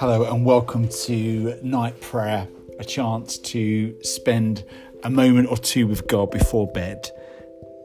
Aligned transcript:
Hello, 0.00 0.24
and 0.24 0.46
welcome 0.46 0.88
to 0.88 1.60
night 1.62 2.00
prayer, 2.00 2.48
a 2.78 2.84
chance 2.86 3.36
to 3.36 4.02
spend 4.02 4.64
a 5.04 5.10
moment 5.10 5.50
or 5.50 5.58
two 5.58 5.86
with 5.86 6.08
God 6.08 6.30
before 6.30 6.66
bed. 6.66 7.10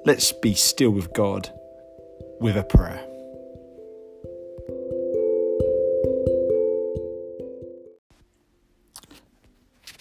Let's 0.05 0.31
be 0.31 0.53
still 0.53 0.91
with 0.91 1.11
God 1.11 1.51
with 2.39 2.55
a 2.55 2.63
prayer. 2.63 3.05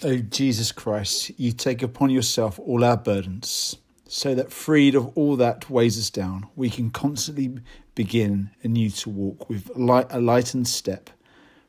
O 0.01 0.19
Jesus 0.19 0.71
Christ, 0.71 1.37
you 1.37 1.51
take 1.51 1.83
upon 1.83 2.11
yourself 2.11 2.57
all 2.59 2.85
our 2.85 2.95
burdens, 2.95 3.75
so 4.07 4.33
that 4.35 4.53
freed 4.53 4.95
of 4.95 5.07
all 5.17 5.35
that 5.35 5.69
weighs 5.69 5.99
us 5.99 6.09
down, 6.09 6.47
we 6.55 6.69
can 6.69 6.91
constantly 6.91 7.57
begin 7.93 8.51
anew 8.63 8.89
to 8.91 9.09
walk 9.09 9.49
with 9.49 9.69
a 9.75 10.21
lightened 10.21 10.69
step 10.69 11.09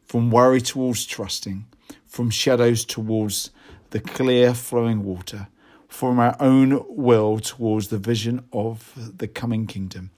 from 0.07 0.31
worry 0.31 0.61
towards 0.61 1.05
trusting, 1.05 1.67
from 2.07 2.31
shadows 2.31 2.85
towards 2.85 3.51
the 3.91 4.01
clear 4.01 4.55
flowing 4.55 5.05
water, 5.05 5.49
from 5.89 6.19
our 6.19 6.37
own 6.41 6.85
will 6.89 7.39
towards 7.39 7.89
the 7.89 7.99
vision 7.99 8.45
of 8.53 8.93
the 9.19 9.29
coming 9.29 9.67
kingdom. 9.67 10.11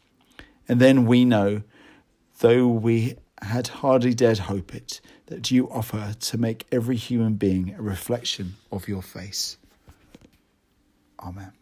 And 0.69 0.81
then 0.81 1.07
we 1.07 1.25
know, 1.25 1.63
though 2.41 2.67
we 2.67 3.17
had 3.43 3.69
hardly 3.69 4.15
dared 4.15 4.39
hope 4.39 4.75
it, 4.75 5.01
that 5.27 5.51
you 5.51 5.71
offer 5.71 6.15
to 6.19 6.39
make 6.39 6.67
every 6.73 6.97
human 6.97 7.35
being 7.35 7.75
a 7.79 7.83
reflection 7.83 8.57
of 8.71 8.89
your 8.89 9.03
face. 9.03 9.57
Amen. 11.21 11.58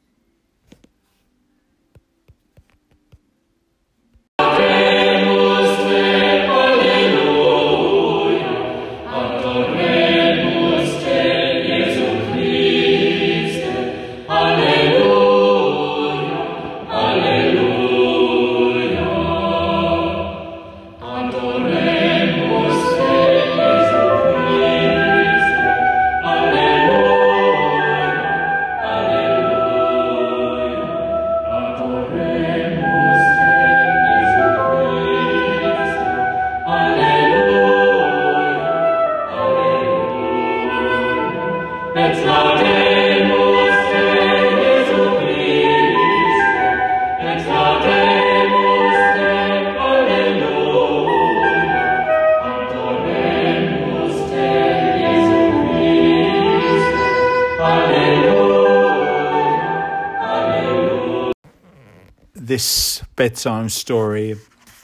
This 62.34 63.02
bedtime 63.16 63.70
story 63.70 64.36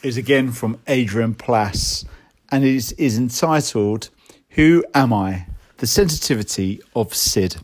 is 0.03 0.17
again 0.17 0.51
from 0.51 0.81
Adrian 0.87 1.35
Plass 1.35 2.07
and 2.51 2.65
it 2.65 2.75
is, 2.75 2.93
is 2.93 3.19
entitled 3.19 4.09
Who 4.53 4.83
Am 4.95 5.13
I? 5.13 5.52
The 5.83 5.89
Sensitivity 5.89 6.81
of 6.95 7.13
Sid. 7.13 7.57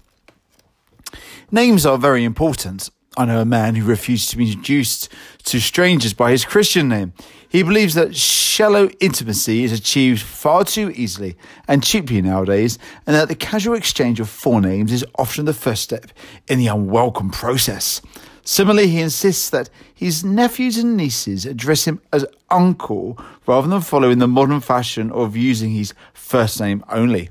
Names 1.53 1.87
are 1.87 1.97
very 1.97 2.25
important. 2.25 2.91
I 3.17 3.27
know 3.27 3.41
a 3.41 3.45
man 3.45 3.77
who 3.77 3.87
refused 3.87 4.31
to 4.31 4.37
be 4.37 4.51
introduced 4.51 5.09
to 5.45 5.61
strangers 5.61 6.15
by 6.15 6.33
his 6.33 6.45
Christian 6.45 6.89
name. 6.89 7.13
He 7.49 7.63
believes 7.63 7.95
that 7.95 8.17
shallow 8.17 8.91
intimacy 8.99 9.63
is 9.63 9.71
achieved 9.71 10.21
far 10.21 10.65
too 10.65 10.91
easily 10.97 11.37
and 11.69 11.85
cheaply 11.85 12.21
nowadays, 12.21 12.77
and 13.07 13.15
that 13.15 13.29
the 13.29 13.37
casual 13.37 13.77
exchange 13.77 14.19
of 14.19 14.27
forenames 14.27 14.91
is 14.91 15.07
often 15.17 15.45
the 15.45 15.55
first 15.55 15.85
step 15.85 16.07
in 16.49 16.59
the 16.59 16.67
unwelcome 16.67 17.31
process. 17.31 18.03
Similarly, 18.43 18.89
he 18.89 19.01
insists 19.01 19.49
that 19.51 19.71
his 19.95 20.25
nephews 20.25 20.77
and 20.77 20.97
nieces 20.97 21.47
address 21.47 21.85
him 21.85 22.01
as 22.13 22.27
uncle 22.51 23.17
rather 23.47 23.69
than 23.69 23.81
following 23.81 24.19
the 24.19 24.27
modern 24.27 24.59
fashion 24.59 25.13
of 25.13 25.37
using 25.37 25.71
his 25.71 25.95
first 26.15 26.61
name 26.61 26.83
only. 26.89 27.29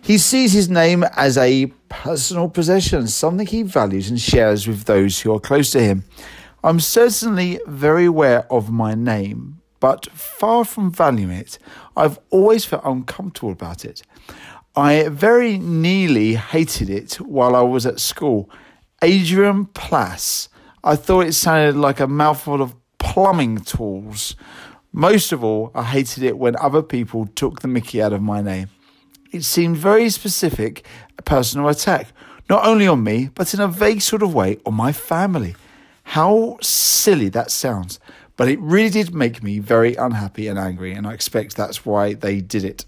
He 0.00 0.18
sees 0.18 0.52
his 0.52 0.68
name 0.68 1.04
as 1.16 1.36
a 1.36 1.66
personal 1.88 2.48
possession, 2.48 3.06
something 3.08 3.46
he 3.46 3.62
values 3.62 4.08
and 4.08 4.20
shares 4.20 4.66
with 4.66 4.84
those 4.84 5.20
who 5.20 5.34
are 5.34 5.40
close 5.40 5.70
to 5.72 5.80
him. 5.80 6.04
I'm 6.64 6.80
certainly 6.80 7.60
very 7.66 8.06
aware 8.06 8.50
of 8.52 8.70
my 8.70 8.94
name, 8.94 9.60
but 9.80 10.06
far 10.12 10.64
from 10.64 10.90
valuing 10.90 11.30
it, 11.30 11.58
I've 11.96 12.18
always 12.30 12.64
felt 12.64 12.82
uncomfortable 12.84 13.52
about 13.52 13.84
it. 13.84 14.02
I 14.74 15.08
very 15.08 15.58
nearly 15.58 16.34
hated 16.34 16.90
it 16.90 17.14
while 17.14 17.56
I 17.56 17.62
was 17.62 17.86
at 17.86 18.00
school 18.00 18.50
Adrian 19.02 19.66
Plass. 19.66 20.48
I 20.84 20.96
thought 20.96 21.26
it 21.26 21.32
sounded 21.32 21.76
like 21.76 22.00
a 22.00 22.06
mouthful 22.06 22.62
of 22.62 22.74
plumbing 22.98 23.58
tools. 23.58 24.36
Most 24.92 25.32
of 25.32 25.44
all, 25.44 25.70
I 25.74 25.84
hated 25.84 26.22
it 26.22 26.38
when 26.38 26.56
other 26.56 26.82
people 26.82 27.26
took 27.26 27.60
the 27.60 27.68
mickey 27.68 28.02
out 28.02 28.12
of 28.12 28.22
my 28.22 28.40
name. 28.40 28.68
It 29.30 29.44
seemed 29.44 29.76
very 29.76 30.08
specific, 30.08 30.86
a 31.18 31.22
personal 31.22 31.68
attack, 31.68 32.12
not 32.48 32.64
only 32.64 32.86
on 32.88 33.04
me, 33.04 33.28
but 33.34 33.52
in 33.52 33.60
a 33.60 33.68
vague 33.68 34.00
sort 34.00 34.22
of 34.22 34.32
way 34.32 34.58
on 34.64 34.72
my 34.72 34.90
family. 34.90 35.54
How 36.04 36.56
silly 36.62 37.28
that 37.30 37.50
sounds, 37.50 38.00
but 38.36 38.48
it 38.48 38.58
really 38.58 38.88
did 38.88 39.14
make 39.14 39.42
me 39.42 39.58
very 39.58 39.94
unhappy 39.96 40.48
and 40.48 40.58
angry, 40.58 40.94
and 40.94 41.06
I 41.06 41.12
expect 41.12 41.56
that's 41.56 41.84
why 41.84 42.14
they 42.14 42.40
did 42.40 42.64
it. 42.64 42.86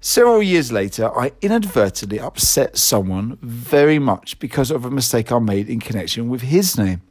Several 0.00 0.42
years 0.42 0.72
later, 0.72 1.10
I 1.14 1.32
inadvertently 1.42 2.18
upset 2.18 2.78
someone 2.78 3.36
very 3.42 3.98
much 3.98 4.38
because 4.38 4.70
of 4.70 4.86
a 4.86 4.90
mistake 4.90 5.30
I 5.30 5.40
made 5.40 5.68
in 5.68 5.80
connection 5.80 6.30
with 6.30 6.40
his 6.40 6.78
name. 6.78 7.02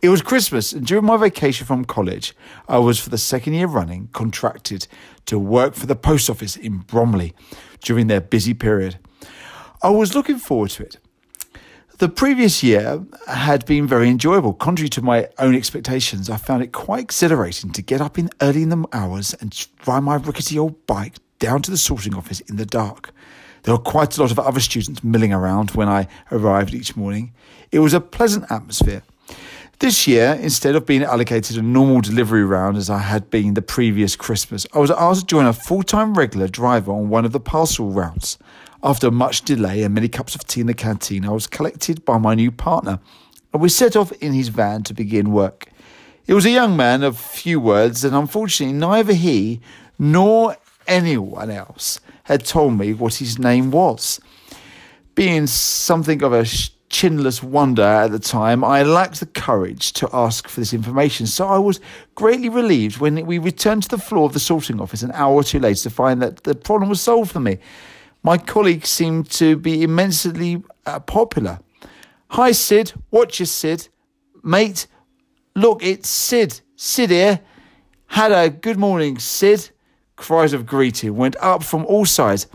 It 0.00 0.08
was 0.08 0.22
Christmas, 0.22 0.72
and 0.72 0.86
during 0.86 1.04
my 1.04 1.18
vacation 1.18 1.66
from 1.66 1.84
college, 1.84 2.34
I 2.66 2.78
was 2.78 2.98
for 2.98 3.10
the 3.10 3.18
second 3.18 3.52
year 3.52 3.66
running 3.66 4.08
contracted 4.14 4.86
to 5.30 5.38
work 5.38 5.74
for 5.74 5.86
the 5.86 5.94
post 5.94 6.28
office 6.28 6.56
in 6.56 6.78
Bromley 6.78 7.32
during 7.80 8.08
their 8.08 8.20
busy 8.20 8.52
period. 8.52 8.98
I 9.80 9.90
was 9.90 10.12
looking 10.12 10.38
forward 10.38 10.70
to 10.72 10.82
it. 10.82 10.98
The 11.98 12.08
previous 12.08 12.64
year 12.64 13.04
had 13.28 13.64
been 13.64 13.86
very 13.86 14.08
enjoyable. 14.08 14.54
Contrary 14.54 14.88
to 14.88 15.02
my 15.02 15.28
own 15.38 15.54
expectations, 15.54 16.28
I 16.28 16.36
found 16.36 16.64
it 16.64 16.72
quite 16.72 17.04
exhilarating 17.04 17.70
to 17.72 17.82
get 17.82 18.00
up 18.00 18.18
in 18.18 18.28
early 18.40 18.62
in 18.62 18.70
the 18.70 18.84
hours 18.92 19.32
and 19.34 19.54
ride 19.86 20.00
my 20.00 20.16
rickety 20.16 20.58
old 20.58 20.84
bike 20.86 21.18
down 21.38 21.62
to 21.62 21.70
the 21.70 21.76
sorting 21.76 22.16
office 22.16 22.40
in 22.40 22.56
the 22.56 22.66
dark. 22.66 23.12
There 23.62 23.74
were 23.74 23.80
quite 23.80 24.16
a 24.16 24.20
lot 24.20 24.32
of 24.32 24.38
other 24.40 24.60
students 24.60 25.04
milling 25.04 25.32
around 25.32 25.70
when 25.72 25.88
I 25.88 26.08
arrived 26.32 26.74
each 26.74 26.96
morning. 26.96 27.34
It 27.70 27.78
was 27.78 27.94
a 27.94 28.00
pleasant 28.00 28.50
atmosphere. 28.50 29.02
This 29.80 30.06
year, 30.06 30.38
instead 30.42 30.76
of 30.76 30.84
being 30.84 31.02
allocated 31.02 31.56
a 31.56 31.62
normal 31.62 32.02
delivery 32.02 32.44
round 32.44 32.76
as 32.76 32.90
I 32.90 32.98
had 32.98 33.30
been 33.30 33.54
the 33.54 33.62
previous 33.62 34.14
Christmas, 34.14 34.66
I 34.74 34.78
was 34.78 34.90
asked 34.90 35.20
to 35.20 35.26
join 35.26 35.46
a 35.46 35.54
full 35.54 35.82
time 35.82 36.12
regular 36.12 36.48
driver 36.48 36.92
on 36.92 37.08
one 37.08 37.24
of 37.24 37.32
the 37.32 37.40
parcel 37.40 37.88
routes. 37.88 38.36
After 38.82 39.10
much 39.10 39.40
delay 39.40 39.82
and 39.82 39.94
many 39.94 40.08
cups 40.08 40.34
of 40.34 40.46
tea 40.46 40.60
in 40.60 40.66
the 40.66 40.74
canteen, 40.74 41.24
I 41.24 41.30
was 41.30 41.46
collected 41.46 42.04
by 42.04 42.18
my 42.18 42.34
new 42.34 42.50
partner 42.50 43.00
and 43.54 43.62
we 43.62 43.70
set 43.70 43.96
off 43.96 44.12
in 44.20 44.34
his 44.34 44.48
van 44.48 44.82
to 44.82 44.92
begin 44.92 45.32
work. 45.32 45.70
He 46.26 46.34
was 46.34 46.44
a 46.44 46.50
young 46.50 46.76
man 46.76 47.02
of 47.02 47.16
few 47.18 47.58
words, 47.58 48.04
and 48.04 48.14
unfortunately, 48.14 48.76
neither 48.76 49.14
he 49.14 49.62
nor 49.98 50.58
anyone 50.88 51.50
else 51.50 52.00
had 52.24 52.44
told 52.44 52.78
me 52.78 52.92
what 52.92 53.14
his 53.14 53.38
name 53.38 53.70
was. 53.70 54.20
Being 55.14 55.46
something 55.46 56.22
of 56.22 56.34
a 56.34 56.44
chinless 56.90 57.42
wonder 57.42 57.82
at 57.82 58.10
the 58.10 58.18
time, 58.18 58.62
I 58.64 58.82
lacked 58.82 59.20
the 59.20 59.26
courage 59.26 59.92
to 59.94 60.10
ask 60.12 60.48
for 60.48 60.60
this 60.60 60.74
information, 60.74 61.26
so 61.26 61.46
I 61.46 61.58
was 61.58 61.80
greatly 62.16 62.48
relieved 62.48 62.98
when 62.98 63.24
we 63.24 63.38
returned 63.38 63.84
to 63.84 63.88
the 63.88 63.98
floor 63.98 64.26
of 64.26 64.32
the 64.32 64.40
sorting 64.40 64.80
office 64.80 65.02
an 65.02 65.12
hour 65.12 65.32
or 65.32 65.44
two 65.44 65.60
later 65.60 65.84
to 65.84 65.90
find 65.90 66.20
that 66.20 66.42
the 66.42 66.54
problem 66.54 66.90
was 66.90 67.00
solved 67.00 67.30
for 67.30 67.40
me. 67.40 67.58
My 68.22 68.36
colleague 68.36 68.84
seemed 68.84 69.30
to 69.30 69.56
be 69.56 69.82
immensely 69.82 70.62
uh, 70.84 71.00
popular. 71.00 71.60
Hi, 72.30 72.52
Sid. 72.52 72.92
What's 73.10 73.38
your 73.38 73.46
Sid? 73.46 73.88
Mate, 74.42 74.86
look, 75.54 75.82
it's 75.82 76.08
Sid. 76.08 76.60
Sid 76.76 77.10
here. 77.10 77.40
Had 78.08 78.32
a 78.32 78.50
good 78.50 78.78
morning, 78.78 79.18
Sid. 79.18 79.70
Cries 80.16 80.52
of 80.52 80.66
greeting 80.66 81.16
went 81.16 81.36
up 81.40 81.62
from 81.62 81.86
all 81.86 82.04
sides. 82.04 82.46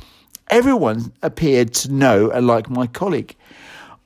Everyone 0.49 1.13
appeared 1.23 1.73
to 1.75 1.91
know 1.91 2.29
and 2.29 2.45
like 2.45 2.69
my 2.69 2.85
colleague. 2.85 3.35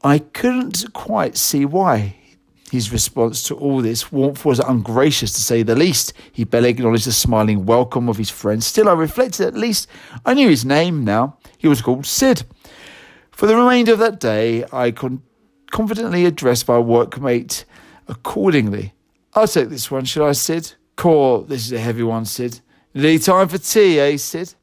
I 0.04 0.20
couldn't 0.20 0.94
quite 0.94 1.36
see 1.36 1.66
why. 1.66 2.16
His 2.72 2.92
response 2.92 3.44
to 3.44 3.56
all 3.56 3.82
this 3.82 4.12
warmth 4.12 4.46
was 4.46 4.60
ungracious 4.60 5.34
to 5.34 5.42
say 5.42 5.64
the 5.64 5.76
least. 5.76 6.14
He 6.32 6.44
barely 6.46 6.70
acknowledged 6.70 7.08
the 7.08 7.12
smiling 7.12 7.66
welcome 7.66 8.08
of 8.08 8.18
his 8.18 8.30
friends. 8.30 8.66
Still, 8.66 8.88
I 8.88 8.94
reflected 8.94 9.48
at 9.48 9.56
least 9.56 9.88
I 10.26 10.36
knew 10.36 10.48
his 10.48 10.64
name 10.64 11.04
now. 11.04 11.38
He 11.58 11.68
was 11.68 11.82
called 11.82 12.06
Sid. 12.06 12.44
For 13.32 13.48
the 13.48 13.58
remainder 13.58 13.94
of 13.94 14.00
that 14.00 14.20
day, 14.20 14.64
I 14.72 14.92
con- 14.92 15.24
confidently 15.72 16.26
addressed 16.26 16.68
my 16.68 16.76
workmate 16.76 17.66
accordingly. 18.08 18.94
I'll 19.34 19.48
take 19.48 19.70
this 19.70 19.92
one, 19.92 20.06
should 20.06 20.26
I, 20.26 20.32
Sid? 20.32 20.74
Core, 20.96 21.44
this 21.44 21.66
is 21.66 21.74
a 21.74 21.80
heavy 21.80 22.04
one, 22.04 22.26
Sid. 22.26 22.62
Need 22.94 23.24
time 23.24 23.48
for 23.48 23.58
tea, 23.58 24.00
eh, 24.00 24.18
Sid? 24.18 24.54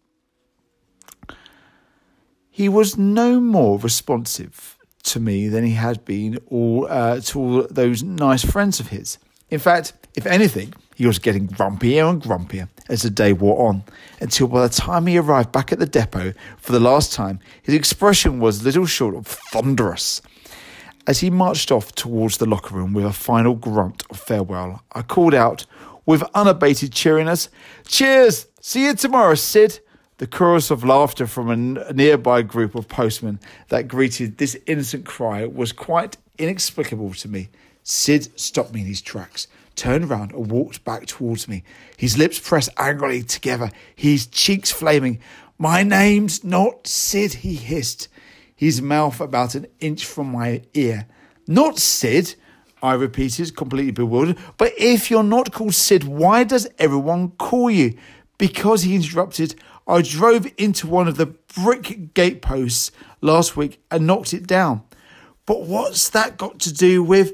He 2.51 2.69
was 2.69 2.97
no 2.97 3.41
more 3.41 3.79
responsive 3.79 4.76
to 5.07 5.21
me 5.21 5.49
than 5.49 5.65
he 5.65 5.73
had 5.73 6.05
been 6.05 6.39
all 6.49 6.87
uh, 6.89 7.21
to 7.21 7.41
all 7.41 7.67
those 7.71 8.03
nice 8.03 8.45
friends 8.45 8.81
of 8.81 8.89
his. 8.89 9.19
In 9.49 9.59
fact, 9.59 9.93
if 10.15 10.27
anything, 10.27 10.75
he 10.97 11.07
was 11.07 11.19
getting 11.19 11.47
grumpier 11.47 12.11
and 12.11 12.23
grumpier 12.23 12.69
as 12.89 13.03
the 13.03 13.11
day 13.11 13.33
wore 13.33 13.69
on, 13.69 13.85
until 14.21 14.49
by 14.49 14.63
the 14.63 14.69
time 14.69 15.07
he 15.07 15.19
arrived 15.19 15.53
back 15.53 15.73
at 15.73 15.79
the 15.79 15.87
depot 15.87 16.33
for 16.59 16.73
the 16.73 16.81
last 16.81 17.13
time, 17.13 17.39
his 17.63 17.75
expression 17.75 18.41
was 18.41 18.65
little 18.65 18.87
short 18.87 19.15
of 19.15 19.27
thunderous. 19.27 20.23
As 21.07 21.21
he 21.21 21.31
marched 21.31 21.71
off 21.71 21.95
towards 21.95 22.39
the 22.39 22.47
locker 22.47 22.75
room 22.75 22.93
with 22.93 23.05
a 23.05 23.13
final 23.13 23.55
grunt 23.55 24.03
of 24.11 24.19
farewell, 24.19 24.83
I 24.93 25.03
called 25.03 25.35
out 25.35 25.67
with 26.05 26.23
unabated 26.35 26.93
cheeriness, 26.93 27.49
Cheers! 27.87 28.47
See 28.61 28.87
you 28.87 28.95
tomorrow, 28.95 29.35
Sid! 29.35 29.81
The 30.19 30.27
chorus 30.27 30.71
of 30.71 30.83
laughter 30.83 31.27
from 31.27 31.51
a 31.51 31.93
nearby 31.93 32.41
group 32.41 32.75
of 32.75 32.89
postmen 32.89 33.39
that 33.69 33.87
greeted 33.87 34.39
this 34.39 34.57
innocent 34.67 35.05
cry 35.05 35.45
was 35.45 35.73
quite 35.73 36.17
inexplicable 36.39 37.13
to 37.15 37.29
me. 37.29 37.51
Sid 37.83 38.39
stopped 38.41 38.73
me 38.73 38.81
in 38.81 38.87
his 38.87 39.03
tracks, 39.03 39.47
turned 39.75 40.09
round, 40.09 40.33
and 40.33 40.51
walked 40.51 40.85
back 40.85 41.05
towards 41.05 41.47
me, 41.49 41.65
his 41.99 42.17
lips 42.17 42.39
pressed 42.39 42.71
angrily 42.79 43.23
together, 43.23 43.71
his 43.95 44.27
cheeks 44.27 44.73
flaming. 44.73 45.19
My 45.59 45.83
name's 45.83 46.43
not 46.43 46.87
Sid, 46.87 47.35
he 47.35 47.55
hissed, 47.55 48.09
his 48.55 48.81
mouth 48.81 49.21
about 49.21 49.55
an 49.55 49.67
inch 49.81 50.07
from 50.07 50.33
my 50.33 50.63
ear. 50.73 51.07
Not 51.47 51.79
Sid, 51.79 52.37
I 52.83 52.95
repeated, 52.95 53.55
completely 53.55 53.93
bewildered. 53.93 54.39
But 54.57 54.73
if 54.79 55.11
you're 55.11 55.23
not 55.23 55.53
called 55.53 55.75
Sid, 55.75 56.05
why 56.05 56.45
does 56.45 56.67
everyone 56.79 57.33
call 57.33 57.71
you? 57.71 57.99
Because 58.39 58.83
he 58.83 58.95
interrupted, 58.95 59.55
I 59.87 60.03
drove 60.03 60.47
into 60.59 60.87
one 60.87 61.07
of 61.07 61.17
the 61.17 61.27
brick 61.27 62.13
gateposts 62.15 62.91
last 63.21 63.57
week 63.57 63.81
and 63.91 64.07
knocked 64.07 64.35
it 64.35 64.47
down. 64.47 64.83
But 65.47 65.63
what's 65.63 66.09
that 66.11 66.37
got 66.37 66.59
to 66.61 66.73
do 66.73 67.03
with? 67.03 67.33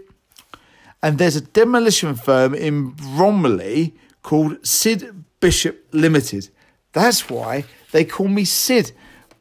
And 1.03 1.19
there's 1.19 1.37
a 1.37 1.41
demolition 1.41 2.15
firm 2.15 2.55
in 2.55 2.91
Bromley 2.91 3.95
called 4.23 4.65
Sid 4.67 5.25
Bishop 5.41 5.87
Limited. 5.93 6.51
That's 6.93 7.31
why 7.31 7.65
they 7.91 8.05
call 8.05 8.29
me 8.29 8.45
Sid. 8.45 8.93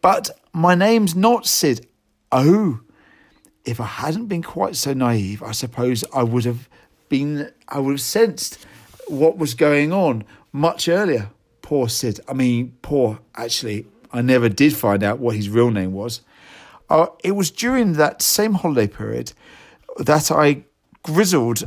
But 0.01 0.29
my 0.53 0.73
name's 0.73 1.15
not 1.15 1.45
Sid. 1.45 1.85
Oh, 2.31 2.79
if 3.65 3.79
I 3.79 3.85
hadn't 3.85 4.27
been 4.27 4.41
quite 4.41 4.75
so 4.75 4.93
naive, 4.93 5.43
I 5.43 5.51
suppose 5.51 6.03
I 6.13 6.23
would 6.23 6.45
have 6.45 6.69
been, 7.09 7.51
I 7.67 7.79
would 7.79 7.91
have 7.91 8.01
sensed 8.01 8.65
what 9.07 9.37
was 9.37 9.53
going 9.53 9.91
on 9.91 10.23
much 10.53 10.87
earlier 10.87 11.29
poor 11.71 11.87
Sid. 11.87 12.19
I 12.27 12.33
mean, 12.33 12.75
poor, 12.81 13.19
actually, 13.33 13.87
I 14.11 14.21
never 14.21 14.49
did 14.49 14.75
find 14.75 15.03
out 15.03 15.19
what 15.19 15.37
his 15.37 15.47
real 15.47 15.71
name 15.71 15.93
was. 15.93 16.19
Uh, 16.89 17.05
it 17.23 17.31
was 17.31 17.49
during 17.49 17.93
that 17.93 18.21
same 18.21 18.55
holiday 18.55 18.87
period 18.87 19.31
that 19.95 20.29
I 20.29 20.65
grizzled 21.01 21.63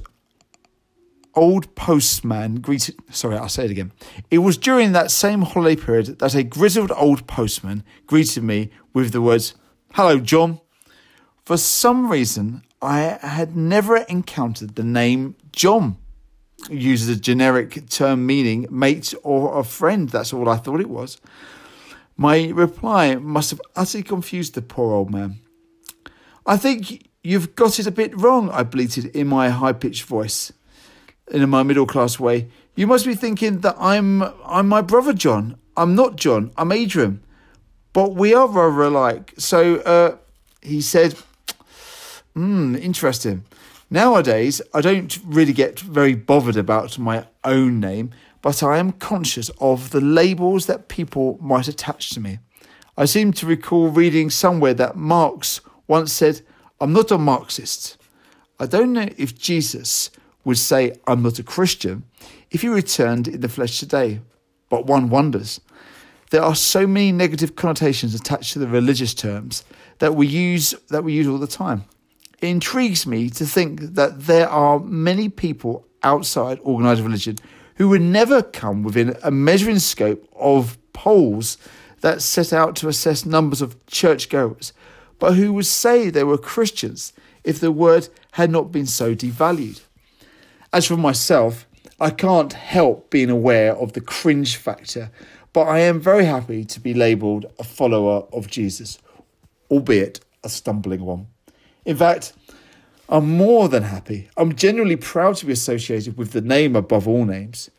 old 1.34 1.74
postman 1.74 2.56
greeted. 2.56 2.96
Sorry, 3.12 3.38
I'll 3.38 3.48
say 3.48 3.64
it 3.64 3.70
again. 3.70 3.92
It 4.30 4.40
was 4.40 4.58
during 4.58 4.92
that 4.92 5.10
same 5.10 5.40
holiday 5.40 5.80
period 5.82 6.18
that 6.18 6.34
a 6.34 6.42
grizzled 6.42 6.92
old 6.94 7.26
postman 7.26 7.82
greeted 8.06 8.42
me 8.42 8.68
with 8.92 9.12
the 9.12 9.22
words, 9.22 9.54
Hello, 9.94 10.18
John. 10.18 10.60
For 11.46 11.56
some 11.56 12.10
reason, 12.10 12.62
I 12.82 13.16
had 13.22 13.56
never 13.56 13.96
encountered 13.96 14.74
the 14.74 14.84
name 14.84 15.36
John 15.50 15.96
uses 16.70 17.08
a 17.08 17.20
generic 17.20 17.88
term 17.88 18.26
meaning 18.26 18.66
mate 18.70 19.14
or 19.22 19.58
a 19.58 19.64
friend. 19.64 20.08
That's 20.08 20.32
all 20.32 20.48
I 20.48 20.56
thought 20.56 20.80
it 20.80 20.90
was. 20.90 21.20
My 22.16 22.48
reply 22.48 23.16
must 23.16 23.50
have 23.50 23.60
utterly 23.74 24.02
confused 24.02 24.54
the 24.54 24.62
poor 24.62 24.94
old 24.94 25.10
man. 25.10 25.40
I 26.46 26.56
think 26.56 27.08
you've 27.22 27.56
got 27.56 27.78
it 27.78 27.86
a 27.86 27.90
bit 27.90 28.16
wrong, 28.18 28.50
I 28.50 28.62
bleated 28.62 29.06
in 29.06 29.26
my 29.26 29.48
high 29.48 29.72
pitched 29.72 30.04
voice, 30.04 30.52
in 31.30 31.48
my 31.48 31.62
middle 31.62 31.86
class 31.86 32.20
way. 32.20 32.48
You 32.76 32.86
must 32.86 33.06
be 33.06 33.14
thinking 33.14 33.60
that 33.60 33.76
I'm 33.78 34.22
I'm 34.44 34.68
my 34.68 34.82
brother 34.82 35.12
John. 35.12 35.56
I'm 35.76 35.94
not 35.94 36.16
John, 36.16 36.52
I'm 36.56 36.70
Adrian. 36.70 37.22
But 37.92 38.14
we 38.14 38.34
are 38.34 38.48
rather 38.48 38.82
alike. 38.82 39.34
So 39.38 39.76
uh, 39.76 40.16
he 40.60 40.80
said, 40.80 41.16
Hmm, 42.34 42.74
interesting. 42.74 43.44
Nowadays, 43.90 44.62
I 44.72 44.80
don't 44.80 45.18
really 45.24 45.52
get 45.52 45.78
very 45.78 46.14
bothered 46.14 46.56
about 46.56 46.98
my 46.98 47.26
own 47.44 47.80
name, 47.80 48.10
but 48.42 48.62
I 48.62 48.78
am 48.78 48.92
conscious 48.92 49.50
of 49.60 49.90
the 49.90 50.00
labels 50.00 50.66
that 50.66 50.88
people 50.88 51.38
might 51.40 51.68
attach 51.68 52.10
to 52.10 52.20
me. 52.20 52.38
I 52.96 53.04
seem 53.04 53.32
to 53.34 53.46
recall 53.46 53.88
reading 53.88 54.30
somewhere 54.30 54.74
that 54.74 54.96
Marx 54.96 55.60
once 55.86 56.12
said, 56.12 56.40
I'm 56.80 56.92
not 56.92 57.10
a 57.10 57.18
Marxist. 57.18 57.96
I 58.58 58.66
don't 58.66 58.92
know 58.92 59.08
if 59.16 59.38
Jesus 59.38 60.10
would 60.44 60.58
say, 60.58 60.92
I'm 61.06 61.22
not 61.22 61.38
a 61.38 61.42
Christian, 61.42 62.04
if 62.50 62.62
he 62.62 62.68
returned 62.68 63.28
in 63.28 63.40
the 63.40 63.48
flesh 63.48 63.78
today, 63.78 64.20
but 64.68 64.86
one 64.86 65.08
wonders. 65.08 65.60
There 66.30 66.42
are 66.42 66.54
so 66.54 66.86
many 66.86 67.12
negative 67.12 67.56
connotations 67.56 68.14
attached 68.14 68.52
to 68.54 68.58
the 68.58 68.66
religious 68.66 69.14
terms 69.14 69.64
that 69.98 70.14
we 70.14 70.26
use 70.26 70.74
that 70.88 71.04
we 71.04 71.12
use 71.12 71.28
all 71.28 71.38
the 71.38 71.46
time. 71.46 71.84
It 72.44 72.48
intrigues 72.48 73.06
me 73.06 73.30
to 73.30 73.46
think 73.46 73.80
that 73.94 74.26
there 74.26 74.50
are 74.50 74.78
many 74.78 75.30
people 75.30 75.88
outside 76.02 76.58
organised 76.60 77.00
religion 77.00 77.38
who 77.76 77.88
would 77.88 78.02
never 78.02 78.42
come 78.42 78.82
within 78.82 79.16
a 79.22 79.30
measuring 79.30 79.78
scope 79.78 80.28
of 80.36 80.76
polls 80.92 81.56
that 82.02 82.20
set 82.20 82.52
out 82.52 82.76
to 82.76 82.88
assess 82.88 83.24
numbers 83.24 83.62
of 83.62 83.86
churchgoers, 83.86 84.74
but 85.18 85.36
who 85.36 85.54
would 85.54 85.64
say 85.64 86.10
they 86.10 86.22
were 86.22 86.36
Christians 86.36 87.14
if 87.44 87.60
the 87.60 87.72
word 87.72 88.10
had 88.32 88.50
not 88.50 88.70
been 88.70 88.84
so 88.84 89.14
devalued. 89.14 89.80
As 90.70 90.86
for 90.86 90.98
myself, 90.98 91.66
I 91.98 92.10
can't 92.10 92.52
help 92.52 93.08
being 93.08 93.30
aware 93.30 93.74
of 93.74 93.94
the 93.94 94.02
cringe 94.02 94.56
factor, 94.56 95.10
but 95.54 95.62
I 95.62 95.78
am 95.78 95.98
very 95.98 96.26
happy 96.26 96.66
to 96.66 96.78
be 96.78 96.92
labelled 96.92 97.46
a 97.58 97.64
follower 97.64 98.26
of 98.34 98.48
Jesus, 98.48 98.98
albeit 99.70 100.20
a 100.42 100.50
stumbling 100.50 101.06
one. 101.06 101.28
In 101.84 101.96
fact, 101.96 102.32
I'm 103.08 103.36
more 103.36 103.68
than 103.68 103.82
happy. 103.82 104.28
I'm 104.36 104.54
genuinely 104.54 104.96
proud 104.96 105.36
to 105.36 105.46
be 105.46 105.52
associated 105.52 106.16
with 106.16 106.32
the 106.32 106.40
name 106.40 106.74
above 106.74 107.06
all 107.06 107.24
names. 107.24 107.70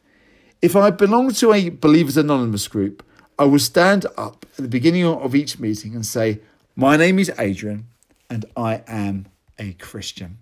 If 0.62 0.76
I 0.76 0.92
belonged 0.92 1.36
to 1.38 1.54
a 1.54 1.70
Believers 1.70 2.18
Anonymous 2.18 2.68
group, 2.68 3.04
I 3.38 3.46
would 3.46 3.62
stand 3.62 4.06
up 4.18 4.46
at 4.58 4.64
the 4.64 4.68
beginning 4.68 5.06
of 5.06 5.36
each 5.36 5.60
meeting 5.60 5.96
and 5.96 6.06
say, 6.06 6.40
My 6.76 6.96
name 6.96 7.20
is 7.20 7.32
Adrian, 7.38 7.88
and 8.30 8.46
I 8.56 8.84
am 8.88 9.26
a 9.60 9.74
Christian. 9.74 10.38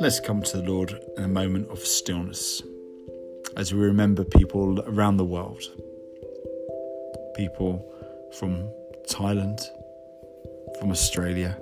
Let's 0.00 0.18
come 0.18 0.42
to 0.42 0.56
the 0.56 0.64
Lord 0.64 0.98
in 1.16 1.22
a 1.22 1.28
moment 1.28 1.68
of 1.70 1.78
stillness 1.78 2.62
as 3.56 3.72
we 3.72 3.80
remember 3.80 4.24
people 4.24 4.80
around 4.86 5.16
the 5.16 5.24
world. 5.24 5.62
People 7.36 7.84
from 8.38 8.68
Thailand, 9.08 9.60
from 10.78 10.90
Australia, 10.90 11.58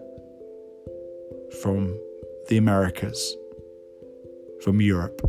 from 1.62 1.98
the 2.48 2.56
Americas, 2.56 3.36
from 4.62 4.80
Europe, 4.80 5.20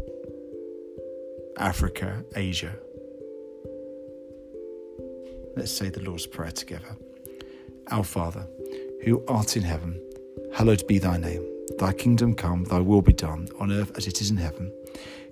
Africa, 1.57 2.23
Asia. 2.35 2.75
Let's 5.55 5.71
say 5.71 5.89
the 5.89 6.01
Lord's 6.01 6.25
Prayer 6.25 6.51
together. 6.51 6.95
Our 7.89 8.03
Father, 8.03 8.47
who 9.03 9.23
art 9.27 9.57
in 9.57 9.63
heaven, 9.63 9.99
hallowed 10.53 10.87
be 10.87 10.97
thy 10.97 11.17
name. 11.17 11.45
Thy 11.77 11.93
kingdom 11.93 12.35
come, 12.35 12.63
thy 12.65 12.79
will 12.79 13.01
be 13.01 13.13
done, 13.13 13.47
on 13.59 13.71
earth 13.71 13.91
as 13.97 14.07
it 14.07 14.21
is 14.21 14.29
in 14.29 14.37
heaven. 14.37 14.71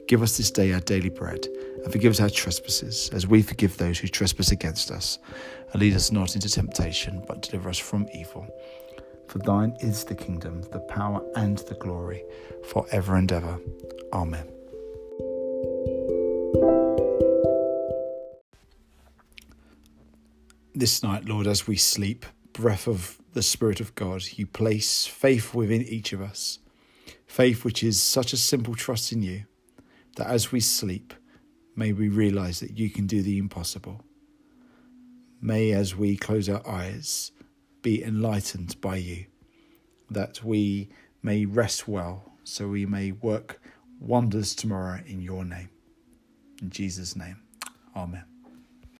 Give 0.10 0.24
us 0.24 0.38
this 0.38 0.50
day 0.50 0.74
our 0.74 0.80
daily 0.80 1.10
bread, 1.10 1.46
and 1.84 1.94
forgive 1.94 2.10
us 2.10 2.20
our 2.20 2.32
trespasses, 2.32 3.12
as 3.13 3.28
we 3.28 3.44
forgive 3.44 3.78
those 3.78 4.00
who 4.00 4.08
trespass 4.08 4.50
against 4.50 4.89
us. 4.89 5.20
And 5.72 5.80
lead 5.80 5.94
us 5.94 6.12
not 6.12 6.34
into 6.34 6.50
temptation, 6.50 7.24
but 7.28 7.44
deliver 7.44 7.70
us 7.70 7.78
from 7.78 8.08
evil. 8.12 8.48
For 9.28 9.38
thine 9.38 9.78
is 9.82 10.04
the 10.04 10.16
kingdom, 10.16 10.63
the 10.72 10.80
power, 10.80 11.22
and 11.36 11.60
the 11.60 11.75
glory, 11.75 12.24
for 12.66 12.88
ever 12.92 13.18
and 13.18 13.32
ever. 13.32 13.60
Amen. 14.12 14.48
this 20.74 21.04
night, 21.04 21.25
Lord, 21.25 21.46
as 21.46 21.68
we 21.68 21.75
sleep, 21.75 22.25
breath 22.54 22.88
of 22.88 23.20
the 23.34 23.44
Spirit 23.44 23.80
of 23.80 23.94
God, 23.94 24.24
you 24.38 24.48
place 24.48 25.06
faith 25.06 25.54
within 25.54 25.84
each 25.84 26.13
of 26.13 26.22
us. 26.22 26.58
Faith 27.28 27.63
which 27.63 27.84
is 27.84 28.01
such 28.01 28.34
a 28.34 28.38
simple 28.38 28.74
trust 28.74 29.12
in 29.12 29.22
you 29.22 29.44
that 30.16 30.28
as 30.28 30.51
we 30.51 30.60
sleep, 30.60 31.13
may 31.75 31.94
we 31.94 32.10
realize 32.10 32.60
that 32.60 32.78
you 32.78 32.89
can 32.89 33.08
do 33.08 33.22
the 33.22 33.38
impossible. 33.38 34.04
May, 35.42 35.72
as 35.72 35.96
we 35.96 36.18
close 36.18 36.50
our 36.50 36.68
eyes, 36.68 37.32
be 37.82 38.04
enlightened 38.04 38.80
by 38.82 38.98
you, 38.98 39.25
that 40.10 40.44
we 40.44 40.89
may 41.24 41.46
rest 41.46 41.88
well, 41.88 42.34
so 42.44 42.68
we 42.68 42.86
may 42.86 43.12
work 43.12 43.62
wonders 44.00 44.54
tomorrow 44.54 45.01
in 45.06 45.22
your 45.22 45.46
name. 45.46 45.70
In 46.62 46.70
Jesus' 46.70 47.16
name, 47.16 47.42
Amen. 47.96 48.38